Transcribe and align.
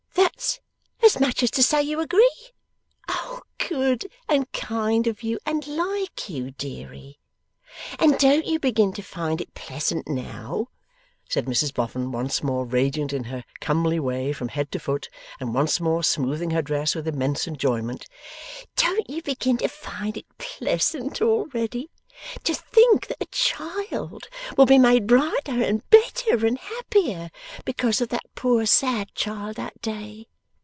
'That's 0.13 0.59
as 1.13 1.19
much 1.19 1.43
as 1.43 1.51
to 1.51 1.63
say 1.63 1.81
you 1.81 1.99
agree? 1.99 2.37
Good 3.57 4.05
and 4.29 4.49
kind 4.53 5.07
of 5.07 5.23
you, 5.23 5.39
and 5.45 5.65
like 5.67 6.29
you, 6.29 6.51
deary! 6.51 7.19
And 7.99 8.17
don't 8.17 8.45
you 8.45 8.59
begin 8.59 8.93
to 8.93 9.01
find 9.03 9.41
it 9.41 9.53
pleasant 9.53 10.07
now,' 10.07 10.69
said 11.27 11.45
Mrs 11.47 11.73
Boffin, 11.73 12.11
once 12.13 12.41
more 12.43 12.65
radiant 12.65 13.11
in 13.11 13.25
her 13.25 13.43
comely 13.59 13.99
way 13.99 14.31
from 14.31 14.49
head 14.49 14.71
to 14.71 14.79
foot, 14.79 15.09
and 15.39 15.53
once 15.53 15.81
more 15.81 16.03
smoothing 16.03 16.51
her 16.51 16.61
dress 16.61 16.95
with 16.95 17.07
immense 17.07 17.45
enjoyment, 17.47 18.05
'don't 18.77 19.09
you 19.09 19.21
begin 19.23 19.57
to 19.57 19.67
find 19.67 20.15
it 20.17 20.37
pleasant 20.37 21.21
already, 21.21 21.89
to 22.43 22.53
think 22.53 23.07
that 23.07 23.17
a 23.19 23.25
child 23.27 24.27
will 24.55 24.65
be 24.67 24.77
made 24.77 25.07
brighter, 25.07 25.61
and 25.61 25.89
better, 25.89 26.45
and 26.45 26.59
happier, 26.59 27.31
because 27.65 27.99
of 27.99 28.09
that 28.09 28.27
poor 28.35 28.65
sad 28.65 29.13
child 29.15 29.55
that 29.57 29.81
day? 29.81 30.25